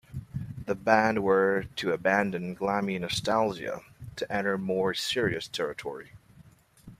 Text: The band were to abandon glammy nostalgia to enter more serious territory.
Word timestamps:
The 0.65 0.73
band 0.73 1.23
were 1.23 1.65
to 1.75 1.91
abandon 1.91 2.55
glammy 2.55 2.99
nostalgia 2.99 3.81
to 4.15 4.33
enter 4.33 4.57
more 4.57 4.95
serious 4.95 5.47
territory. 5.47 6.13